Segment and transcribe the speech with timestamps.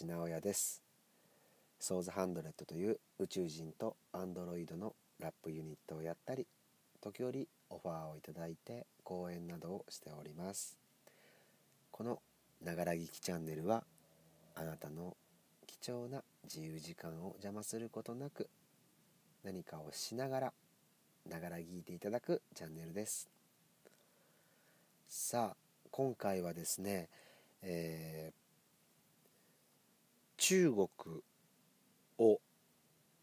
[0.00, 0.80] 橋直也です。
[1.78, 6.46] ソーズハンドレットという宇宙人とアンドロイドのラップユニットをやったり
[7.02, 10.78] 時折オファーをいただいて講演などをしております。
[11.90, 12.22] この
[12.64, 13.84] ながら聞きチャンネルは
[14.54, 15.14] あなたの
[15.66, 18.48] 貴重な自由時間を邪魔することなく
[19.44, 20.52] 何かをしながら
[21.28, 23.28] ながら聞いていただくチャンネルです。
[25.06, 25.56] さあ
[25.90, 27.10] 今回はですね、
[27.60, 28.41] えー、
[30.52, 30.86] 中国
[32.18, 32.38] を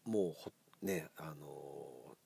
[0.04, 0.34] も
[0.82, 2.16] うねあの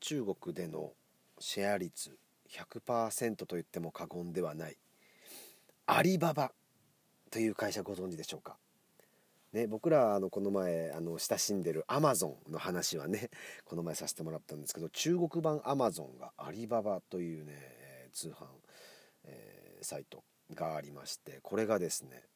[0.00, 0.92] 中国での
[1.38, 2.14] シェア率
[2.50, 4.76] 100%と言っても過言ではない。
[5.86, 6.52] アリババ
[7.30, 8.58] という会社ご存知でしょうか？
[9.54, 13.30] ね、僕らあのこの前あの親しんでるアマゾンの話はね
[13.64, 18.44] この前させてもらったんですけど中国版アマゾンがアリババというね通販、
[19.24, 22.28] えー、サイトがありましてこれがですね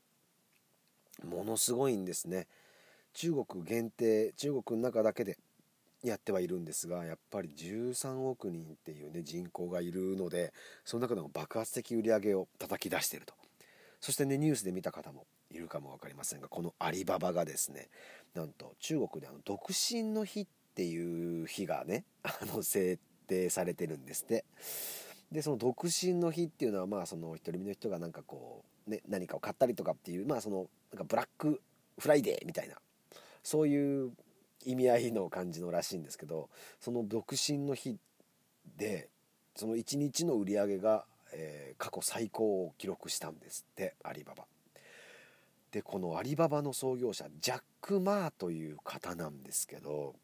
[1.24, 2.46] ものすごいんですね。
[3.14, 5.38] 中国限定中国の中だけで
[6.02, 10.52] やってはいるんですがやっぱり13億人っていうね人口がいるので
[10.84, 13.34] その中でも爆発的売り上げを叩き出していると。
[14.00, 17.88] そしてねニュースで見た方もいるかも分かりませんがこのアリババがですね
[18.34, 24.44] なんと中国であの独身の日っていう日がねあの制定されてるんですって。
[25.30, 31.60] でその独身の日っていうのはまあその独り身の人がなんかこう、ね、何かを買ったりとかっていうまあそのなんかブラック
[31.98, 32.76] フライデーみたいな
[33.42, 34.12] そういう
[34.64, 36.48] 意味合いの感じのらしいんですけど
[36.80, 37.96] その独身の日
[38.76, 39.08] で
[39.56, 44.44] その1日の売り上げが、えー、過去最高を記録したんですってアリババ。
[45.72, 50.14] でこのアリババの創業者ジャック・マーという方なんですけど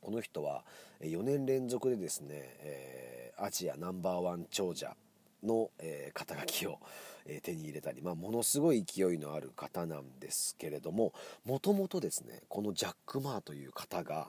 [0.00, 0.64] この人は
[1.00, 4.96] 4年連続でですね、えー、アジアナンバーワン長者
[5.42, 6.78] の、えー、肩書きを、
[7.26, 11.12] えー、手に入れたり、まあ、ものすごい勢いのある方なんですけれども
[11.44, 14.28] もともとですねこのジャック・マーという方が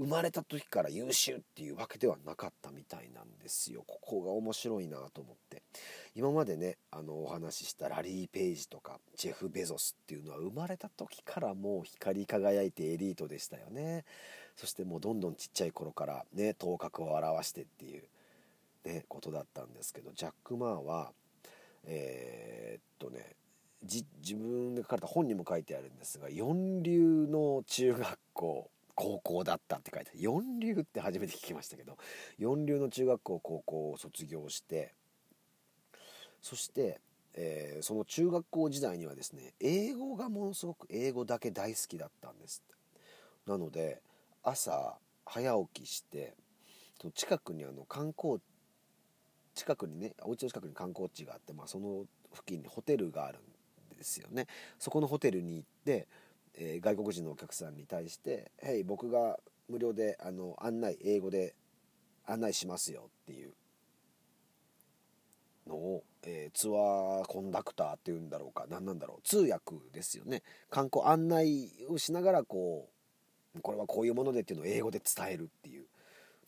[0.00, 3.84] 生まれた時から優秀っていうわけではなかったみたいなんですよ。
[3.86, 5.62] ここが面白いなと思って。
[6.14, 14.06] 今までねあのお話ししたラリー・ペイジとかジェフ・ベゾスっていうのは生まれた時からもう光り輝いてエリートでしたよね。
[14.56, 18.04] そしてもうどんどんちっちゃい頃からね頭角を現してっていう
[18.92, 21.12] ねことだったんですけどジャック・マーは
[21.84, 23.36] えー、っとね
[23.82, 31.96] 自分で書かれた本にも書いてあるんですが四流の中学校高校だったって書いて四流って初めて聞きましたけど
[32.38, 34.92] 四流の中学校高校を卒業して
[36.42, 37.00] そして、
[37.34, 42.62] えー、その中学校時代にはですね英語がものすごく英語だけ大好きだったんです
[43.46, 44.02] なので
[44.42, 46.34] 朝早起きして
[47.14, 48.38] 近くにあの観光
[49.54, 53.38] 近くにねお家の近くに観光地があって、まあ、その付近にホテルがある
[53.94, 54.46] んですよね。
[54.78, 56.06] そこのホテルに行って、
[56.54, 61.54] えー、外国人のお客さんに対して「Hey 僕が無料であの案内英語で
[62.26, 63.52] 案内しますよ」っていう。
[65.66, 70.42] のを、えー、ツアーコンダクターっていうんだろうか何なんだろう通訳ですよね。
[70.68, 72.88] 観光案内をしながらこ
[73.56, 75.86] うこれはこういうものでっていうのを英語で伝えるっていう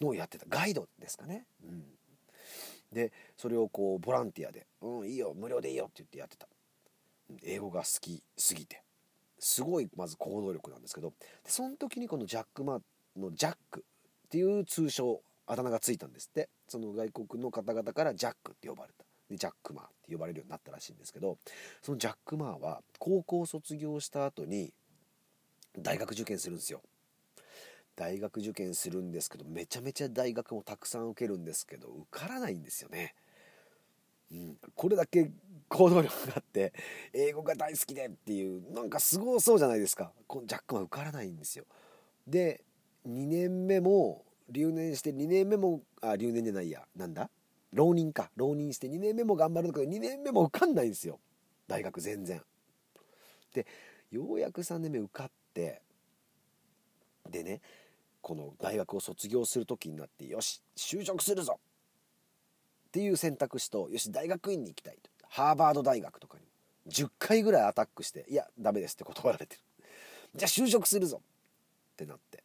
[0.00, 0.46] のをやってた。
[0.48, 1.84] ガイドですかね、うん、
[2.92, 6.48] でそれをこうボランティアで「うんいいよ無料でいいよ」って言ってやってた。
[7.42, 8.82] 英語が好きすぎて。
[9.38, 11.10] すごいまず行動力なんですけど。
[11.42, 12.80] でその時にこのジャック・マ
[13.16, 13.84] のジャック
[14.26, 16.48] っていう通称あだ名がついたんですって。
[16.68, 19.04] その外国の方々からジャックって呼ばれた。
[19.28, 21.38] でジャック・マーって呼ばれるようになったらしいんですけど。
[21.82, 24.72] そのジャック・マーは高校卒業した後に
[25.78, 26.82] 大学受験するんですよ。
[27.96, 33.14] 大学受験するんですけどめちゃめちゃ大学もたくさん受けるんですけど受からないんですよね、
[34.32, 35.30] うん、これだけ
[35.68, 36.72] 行動力があって
[37.12, 40.12] 英語が大好きでっていうなんかすごそうじゃないですか。
[40.26, 41.64] このジャックマン受からないんですよ。
[42.26, 42.62] で
[43.06, 46.86] 2年目も留年して2年目もあ留年じゃないや。
[46.94, 47.30] なんだ？
[47.72, 48.30] 浪人か。
[48.36, 51.18] 浪人して2年目も頑張るんだけど2年目も受かんないんですよ。
[51.66, 52.42] 大学全然。
[53.54, 53.66] で
[54.10, 55.80] ようやく3年目受かって
[57.30, 57.62] でね
[58.22, 61.58] この大学を卒業する時になってよし就職するぞ。
[62.88, 65.10] っていう選択肢とよし大学院に行きたいと。
[65.28, 66.44] ハーバード大学とかに
[66.92, 69.60] 10回ぐらいアタックしていやダメですって断られてる。
[70.36, 71.20] じゃあ就職するぞ。
[71.92, 72.42] ってなって。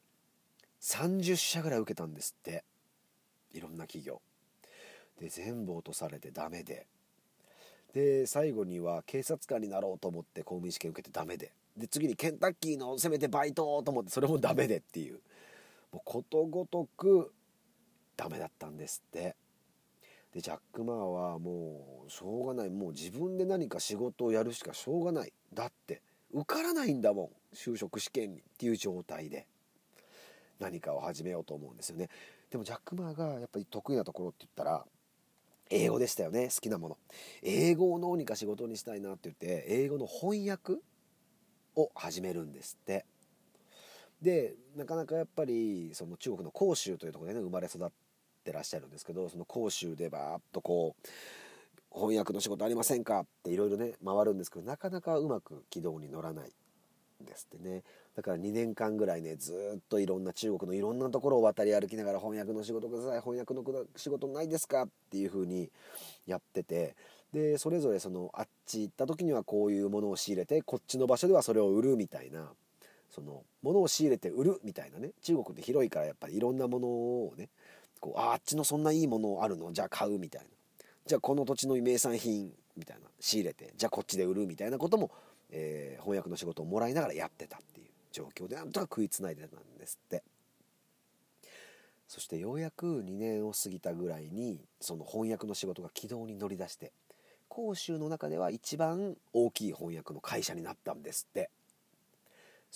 [0.81, 2.63] 30社ぐらい受けたんですって。
[3.53, 4.21] いろんな企業。
[5.19, 6.87] で全部落とされてダメで。
[7.93, 11.51] で最後には警察官になろうと思って公務員試験受けてダメで。
[11.75, 15.21] で次にケンタッキーのせめてバイトと思ってそれもダメでっていうもう。
[15.91, 17.33] ことごとく
[18.15, 19.35] ダメだったんですって。
[20.33, 22.69] でジャック・マーはもうしょうがない。
[22.69, 25.33] もう自分で何か仕事をやるしかしょうがない。
[25.53, 26.01] だって
[26.31, 27.55] 受からないんだもん。
[27.55, 29.47] 就職試験にっていう状態で。
[30.59, 32.09] 何かを始めようと思うんですよね。
[32.49, 34.85] でもジャック・マーがやっぱり得意なところって言ったら
[35.69, 36.49] 英語でしたよね。
[36.53, 36.97] 好きなもの。
[37.43, 40.77] 英語をどうにか仕事にしたいなって言って英語の翻訳
[41.75, 43.05] を始めるんですって。
[44.21, 47.89] でなかなかやっぱりその中国の広州というところでね生まれ育っ
[48.43, 51.07] てらっしゃるんですけどその広州でバーッとこう
[51.93, 53.21] 翻訳の仕事ありませんか？
[53.21, 56.51] っていろいろね回るんですけどなかなかうまく軌道に乗らない
[57.25, 57.83] ですってね。
[58.15, 63.63] だから2年間ぐらいねずっといろんな中国のいろんなところを渡り歩きながら翻訳の仕事ください翻訳の
[63.95, 64.83] 仕事ないですか？
[64.83, 65.69] っていうふうに
[66.25, 66.95] やってて。
[67.33, 72.49] でそれぞれそのあっち行った時にはこういうものを仕入れてこっちの場所ではそれを売るみたいな
[73.17, 77.49] そのものを仕入れて売るみたいなね中国って広いからやっぱりいろんなものをね
[77.99, 79.73] こうあっちのそんないいものあるの？
[79.73, 80.47] じゃあ買うみたいな。
[81.07, 85.09] じゃあこの土地の名産品みたいな仕入れてじゃあこっちで売るみたいなことも、
[85.49, 90.23] えー、翻訳の仕事をもらいながらやってたっていう状況でなんとか食いつないでたんですって。
[92.07, 96.93] そしてようやく2年を過ぎたぐらいにその翻訳の仕事が軌道に乗り出して
[97.53, 101.49] 広州の中では一番大きい翻訳の会社になったんですって。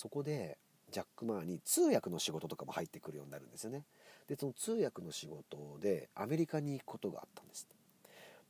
[0.02, 0.58] そこで
[0.90, 3.84] ジャック・マーに通訳の仕事とかも入ってくるようになるんですよね。
[4.28, 7.68] でその通訳の仕事でアメリカに行くことがあったんです。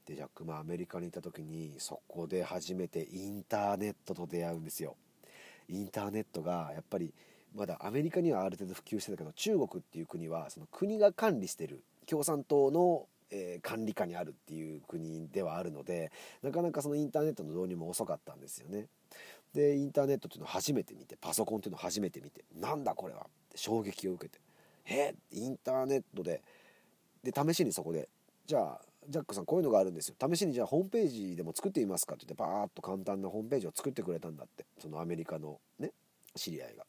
[0.05, 4.95] でジャック・マーアメリカに行った時にそこで初めてインターネットと出会うんですよ。
[5.67, 7.13] インターネットがやっぱり
[7.53, 16.11] まだアメリカにはある程度普及してたけど中国っていう国はその国が管理してる共産党のえ、管理下にあるっていう国ではあるので
[16.41, 18.87] なかなかそのインターネットの導入も遅かったんですよね。
[19.53, 24.39] でインターネットっていうのを初めて見てパソコンっていうのを初めて見てなんだこれはって衝撃を受けて。
[24.85, 26.41] えインターネットで
[27.23, 28.09] で試しにそこで
[28.45, 30.15] じゃあジャックさんこういうのがあるんですよ。
[30.19, 35.91] 試しにじゃあホームページでも作ってみますかって言ってバーッと簡単なホームページを作ってくれたんだってそのアメリカのね
[36.35, 36.85] 知り合いが。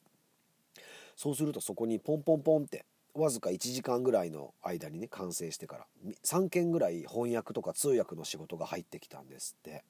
[1.15, 5.85] そうするとそこにポンポンポンってわずか1時間ぐらいの間にね完成してから
[6.25, 9.83] 3件ぐらい翻訳とか通訳の仕事が入ってきたんですって。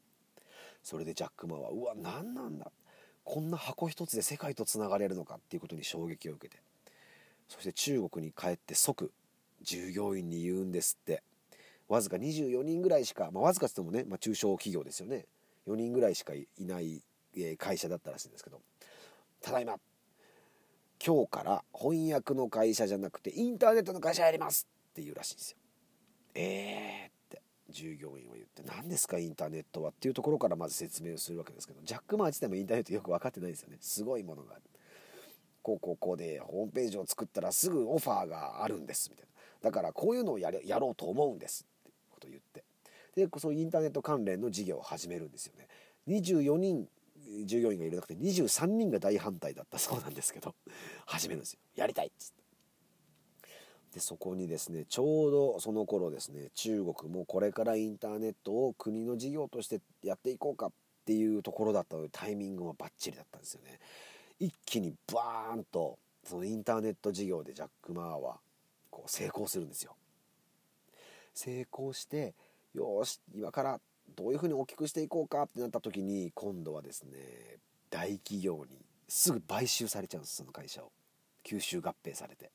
[0.83, 2.71] それでジャックマンはうわ何なんだ。
[3.23, 6.61] こんな箱一つで世界とつながれるのかっていうことに衝撃を受けて。
[7.47, 9.11] そして中国に帰って即
[9.61, 11.23] 従業員に言うんですって。
[11.87, 15.25] わずか24人ぐらいしか、まあ、わずかつってもね、まあ、中小企業ですよね。
[15.67, 17.01] 4人ぐらいしかいない
[17.57, 18.61] 会社だったらしいんですけど。
[19.41, 19.77] ただいま
[21.05, 25.57] 今日から翻訳の会社じゃなくてインターネットの会社やりますって言うらしいんですよ。
[26.35, 27.22] えー
[27.73, 33.77] 従業員は言って何ですかインターネットはっていうところからまず説明をするわけですけどジャック・マー自体もインターネットよく分かってないですよね。
[33.81, 34.61] すごいものがある。
[35.61, 39.09] こうこうこうでホームページを作ったらすぐオファーがあるんです。
[39.09, 39.69] みたいな。
[39.69, 42.63] だからこういうのをやれやろうと思うんですってことを言って。
[43.15, 45.67] でそういうインターネット関連の事業を始めるんですよね。
[46.07, 46.87] 24人
[47.45, 50.53] 従業員がいるなくて23人が大反対だったそうなんですけど
[51.05, 51.59] 始めるんですよ。
[51.75, 52.42] やりたいっつって。
[53.93, 60.71] でそこにですねちょうどその頃ですね中国もこれからインターネットを国の事業としてやっていこうかっ
[61.05, 63.79] ていうところだったのでタイミングもバッチリだったんですよね。
[64.39, 68.39] 一気にバーンとそのインターネット事業でジャック・マーは
[68.89, 69.95] こう成功するんですよ。
[71.35, 72.33] 成功して
[72.73, 73.79] よし今から
[74.15, 77.59] どういうふうに大きくしていこうかってなった時に今度はですね
[77.91, 78.77] 大企業に
[79.07, 80.91] すぐ買収されちゃうんですその会社を。
[81.43, 82.51] 吸収合併されて、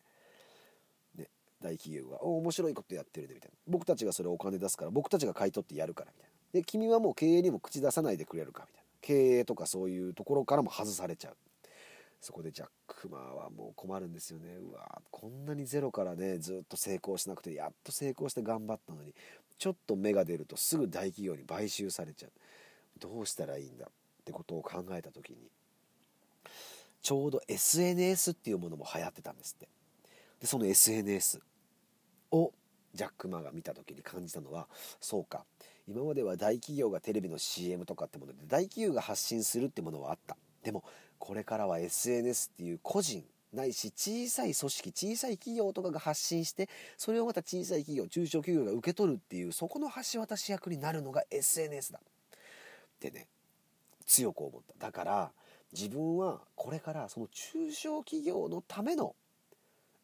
[1.60, 3.56] 大企業が「お面白いことやってるね」みたいな。
[3.66, 6.36] 僕たちがそれお金出すから僕たちが買い取ってやるからみたいな。
[6.52, 8.88] で君はもう経営にも口出さないでくれるかみたいな。
[9.00, 11.36] 経営とかそういうところからも外されちゃう。
[12.20, 14.56] そこでジャック・マーはもう困るんですよね。
[14.56, 19.14] うわこんなにゼロからねずっと成功しなくてやっと成功して頑張ったのに
[19.56, 22.32] ちょっと芽が出るとすぐ大企業に買収されちゃう。
[22.98, 23.86] どうしたらいいんだ？
[23.86, 23.90] っ
[24.24, 25.38] てことを考えた時に
[27.00, 29.68] ちょうど SNS っていうものも流行ってたんですって。
[30.40, 31.40] でその SNS
[32.30, 32.52] を
[32.94, 34.68] ジャック・マーが見た時に感じたのは
[35.00, 35.44] そうか
[35.86, 40.36] 今までは大企業がテレビの CM とかってもので大企業が発信するってものはあった。
[40.62, 40.84] でも
[41.18, 46.68] これからは SNS っていう個人ないし小さい組織小さい企業とかが発信して
[46.98, 52.00] それをまた小さい企業中小企業が受け取るっていうそこの橋渡し役になるのが SNS だ。
[52.00, 53.26] ってね
[54.04, 54.86] 強く思った。
[54.86, 55.32] だから
[55.72, 59.14] 自分はこれからその中小企業のための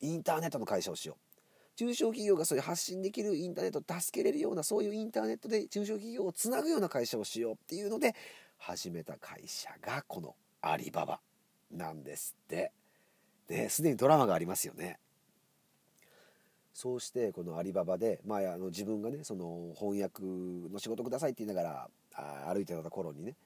[0.00, 8.14] インターネットの会社をしよう中小企業がそういう発信できるインターネットを助けれるようなそういうインターネットで中小企業をつなぐような会社をしようっていうので
[8.58, 11.20] 始めた会社がこのアリババ
[11.72, 12.72] なんですって。
[13.48, 14.98] ね、すでにドラマがありますよね。
[16.72, 23.36] そうしてこのアリババで、まあ、あの自分がねその翻訳の仕事くださいって言いながらあ歩いてた頃にね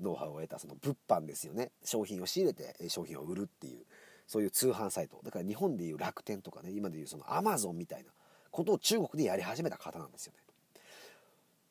[0.00, 3.84] ノウハウを得たその物販ですよね商品を仕入れて商品を売るっていう
[4.26, 5.20] そういう通販サイト。
[5.24, 8.10] だから日本でいう楽天とかね今でいうそのアマゾンみたいな
[8.50, 10.38] ことを中国でやり始めた方なんですよね。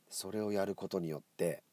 [0.10, 1.64] それをやることによって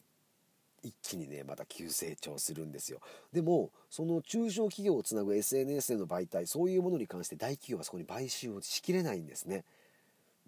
[0.82, 3.00] 一気にねまた急成長するんですよ。
[3.32, 9.64] でもその中小企業をつなぐ SNS での媒体そういうものに関して大企業はそこに買収をしきれないんですね。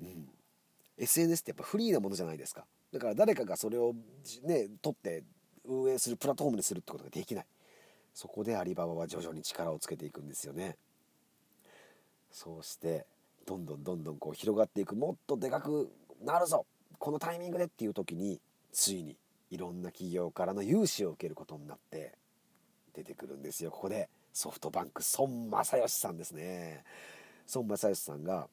[0.01, 0.29] うん。
[0.99, 2.65] SNS ってやっぱフリーなものじゃないですか。
[2.93, 3.95] だから誰かがそれを
[4.45, 5.25] ね取って
[5.65, 7.47] 運営するプラットフォームにするってことができない。
[8.15, 10.77] そこでアリババは徐々に力をつけていくんですよね。
[12.31, 13.07] そうして
[13.47, 14.95] どんどんどんどんこう広がっていく。
[14.95, 15.91] もっとでかく
[16.23, 16.67] なるぞ。
[16.99, 18.41] このタイミングでっていう時に
[18.73, 19.17] ついに
[19.51, 22.13] いろんな企業からの融資を受けることになって
[22.95, 23.71] 出てくるんですよ。
[23.71, 26.85] ここでソフトバンク孫正義さんですね。
[27.55, 28.49] 孫正義さんが、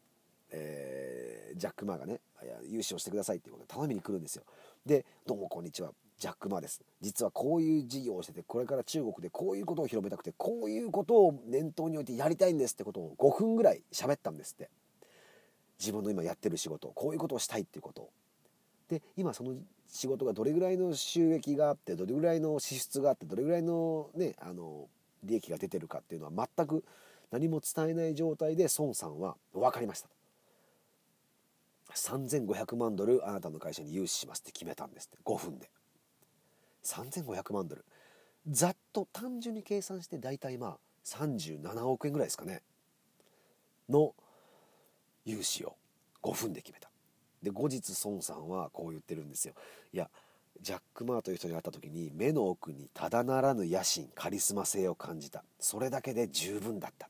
[0.50, 2.20] えー、ジャック・マーがね
[2.68, 4.44] 融資をしてくださいっていうことで頼みに来るんですよ。
[4.86, 5.92] で「どうもこんにちは。
[6.18, 6.82] ジャック・マです。
[7.02, 14.70] 実はこういう事業をしててこれから中国でこういうことを広めたくてこういうことを念頭に置いてやりたいんですってことを5分ぐらい喋ったんですって。
[15.80, 18.02] 自分の今やってる仕事こういうことをしたいっていうこと。
[18.02, 18.10] を
[18.90, 19.56] で今その
[19.88, 24.88] 仕事がどれぐらいの収益があってどれぐらいの支出があってどれぐらいのねあの
[25.24, 26.84] 利益が出てるかっていうのは全く
[27.32, 30.10] 何も伝えない状態で孫さんは分かりました
[31.96, 35.18] 3500万ドルあなたの会社に融資しますって決めたんですって。
[35.26, 35.70] 5分で。
[36.88, 37.86] 3500万ドル。
[38.50, 42.62] ざっと単純に計算して大体まあ37億円ぐらいですかね。
[43.90, 44.14] の
[45.26, 45.76] 融資を
[46.24, 46.90] 5分で決めた。
[47.44, 49.54] で後日孫さんはこう言ってるんですよ。
[49.94, 50.10] いや
[50.62, 55.44] ジャック・マーという人に会った時に目の奥にただならぬ野心カリスマ性を感じた。
[55.60, 57.08] それだけで十分だった。
[57.08, 57.10] っ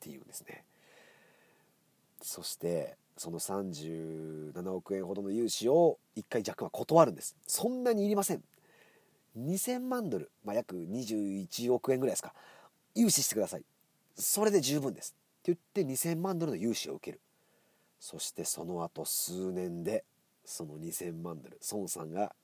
[0.00, 0.64] ていうんですね。
[2.20, 7.36] そしてその37億円ほどの融資を1回ジャックは断るんです。
[7.46, 8.42] そんなにいりません。
[9.38, 12.34] 2000万ドル、まあ、約21億円ぐらいですか。
[12.94, 13.64] 融資してください。
[14.16, 15.14] それで十分です。
[15.40, 17.20] って言って2000万ドルの融資を受ける。
[17.98, 20.04] そしてその後数年で
[20.44, 21.58] その2000万ドル。
[21.72, 22.34] 孫さんが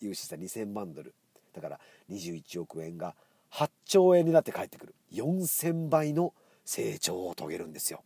[0.00, 1.14] 融資した2000万ドル。
[1.52, 1.80] だから
[2.10, 3.14] 21億円が
[3.52, 4.94] 8兆円になって帰ってくる。
[5.12, 8.02] 4000倍の成長を遂げるんですよ。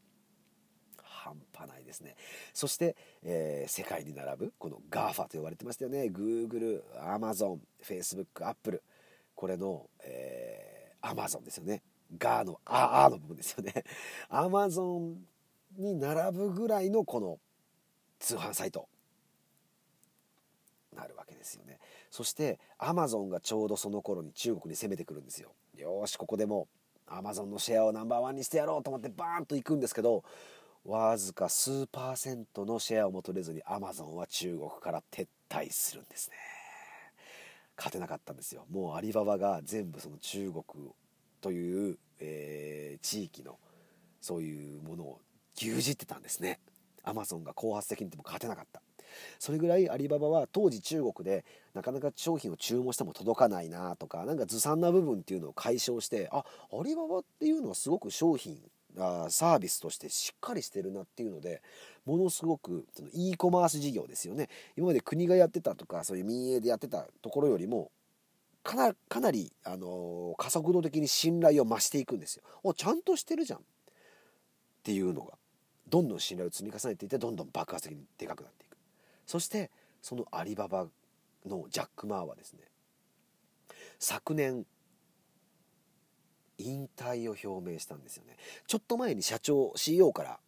[1.53, 2.17] 半端ないですね。
[2.53, 6.11] そして、えー、世界に並ぶこの GAFA と呼ばれてましたよね。
[6.13, 8.83] Google、Amazon、Facebook、Apple
[9.35, 11.83] これの、えー、Amazon ですよね。
[12.19, 13.85] ガーのあーの部分ですよね。
[14.31, 15.17] Amazon
[15.77, 17.39] に並ぶぐらいのこの
[18.19, 18.89] 通販サイト。
[20.95, 21.79] なるわけですよね。
[22.11, 25.53] そしてアマゾンがちょうどその頃に中国に攻めてくるんですよ。
[25.77, 26.69] よしここでも
[27.07, 30.23] アマゾンのシェアをナンバーワンにしてやろうと思ってバーンと行くんですけど
[30.85, 36.37] わずか数パーセントのシェアを求めずにアマゾンは中国から撤退するんですね。
[37.77, 38.67] 勝てなかったんですよ。
[38.71, 40.93] もうアリババが全部その中国
[41.41, 43.59] という、えー、地域の
[44.21, 45.21] そういうものを
[45.57, 46.61] 牛耳ってたんですね。
[47.03, 48.83] アマゾンが後発的にても勝てなかった。
[49.39, 58.59] それぐらいアリババは当時中国でなかなか商品を注文しても届かないなとかなんかずさんな部分っていうのを解消してあアリババっていうのはすごく商品
[58.99, 61.63] あサービスとしてしっかりしてるなっていうので
[62.05, 64.49] ものすごくその e コマース事業ですよね。
[64.77, 67.91] 今まで国がやってたとかそういう民営でやってたところよりも
[68.63, 72.43] かなかなり、あのー、加速度的に信頼を増していくんですよ。
[72.63, 73.63] おちゃんとしてるじゃんっ
[74.83, 75.35] ていうのが
[75.89, 78.77] どんどん信頼を積み重ねていってどんどん爆発的にでかくなっていく。
[79.27, 79.71] そして
[80.03, 80.87] そのアリババ
[81.47, 82.61] のジャック・マーはですね
[83.99, 84.67] 昨年
[86.59, 88.37] 引退を表明したんですよね。
[88.67, 90.39] ちょっと前に社長 CEO から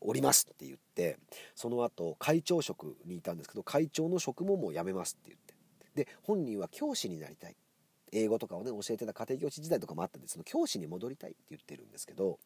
[0.00, 1.18] 降りますって言って
[1.54, 6.04] その後会長職にいたんですけど会長の職ももう辞めますって言って。
[6.04, 7.56] で本人は教師になりたい。
[8.14, 12.38] 英語とかをね教えてた家庭教師時代とかもあったんでその教師に戻りたいって言ってるんですけど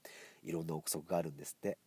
[0.45, 1.79] いろんな憶測があるんですって。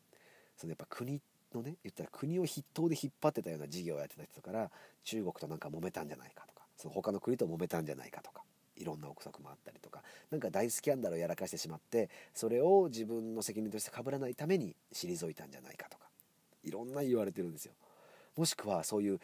[0.58, 1.22] そのやっぱ国
[1.56, 4.70] のね言ったら国を筆頭で引っ張ってたような事業をやってた人から
[5.06, 8.44] 中国となんか揉めたんじゃないかとかその他の国と揉めたんじゃないかとか
[8.80, 16.06] いろんな憶測もあったりとかなんか大スキャンダルをやらかしてしまってそれを自分の責任としてかぶらないために退いたんじゃないかとか
[16.64, 17.74] いろんな言われてるんですよ。
[18.36, 19.20] もしくはそういう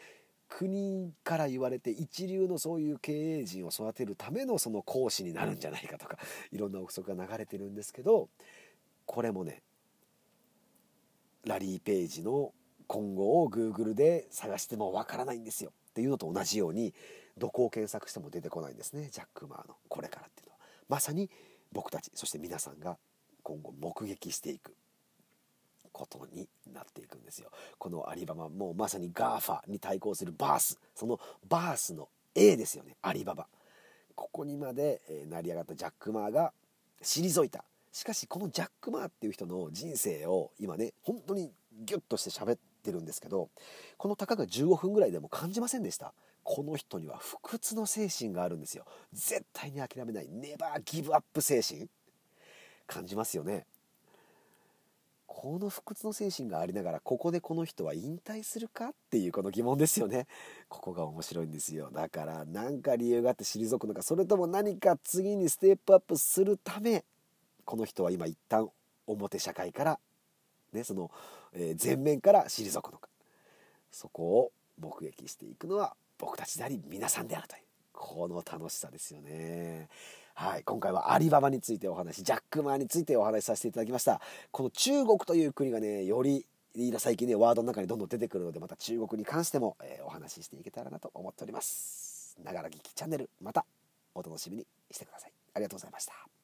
[0.48, 6.18] 国から言われて一流のそういう経営陣を育てるためのその講師になるんじゃないかとか
[6.52, 8.28] いろんな憶測が流れてるんですけど
[9.06, 9.62] これもね
[11.44, 12.52] ラリー・ページの
[12.86, 15.72] 今後を Google で探してもわからないんですよ。
[15.96, 16.92] っていうのと同じように
[17.38, 19.08] どこを検索しても出てこないんですね。
[19.10, 20.58] ジャック・マーのこれからっていうのは。
[20.90, 21.30] まさに
[21.72, 22.98] 僕たちそして皆さんが
[23.42, 24.74] 今後目撃していく
[25.92, 27.50] ことになっていくんですよ。
[27.78, 30.78] このアリババもうまさに GAFA に対抗するバース。
[30.94, 32.96] そのバースの A ですよね。
[33.00, 33.46] アリババ。
[34.14, 36.52] ここにまで、え成り上がったジャック・マーが
[37.02, 37.64] 退いた。
[37.90, 43.48] しかしこのジャック・マーっていう人の人生を今ね本当にギュッとして喋ってるんですけど
[43.96, 46.12] このたかが15分ぐらいでも感じませんでした。
[46.42, 48.84] この人には不屈の精神があるんですよ。
[49.12, 50.28] 絶対に諦めない。
[50.28, 51.88] ネバーギブアップ精神。
[52.86, 53.66] 感じますよね。
[55.26, 60.26] この不屈の精神がありながらここでこの人は引退するかっていうこの疑問ですよね。
[60.68, 61.90] ここが面白いんですよ。
[61.92, 67.04] だから何か理由があって退くのかそれとも何か次にステップアップするため
[67.64, 68.70] この人は今一旦
[69.06, 69.98] 表社会から
[70.72, 71.10] ねその、
[71.52, 73.08] えー、前面から退くのか。
[73.96, 77.62] そこを目撃していくのは僕たちであり皆さんであるという
[77.94, 79.88] この楽しさですよね。
[80.34, 84.20] はい、今回はアリババについてお話ジャック・マーについてお話しさせていただきました。
[84.50, 86.44] この中国という国がねより
[86.98, 92.36] 最近ねワードの中にどんどん出てくるのでまた中国に関しても、えー、お話ししていけたらなと思っております。
[92.44, 93.64] ながら聞きチャンネルまた
[94.14, 95.32] お楽しみにしてください。
[95.54, 96.35] ありがとうございました。